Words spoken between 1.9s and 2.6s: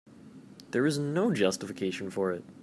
for it.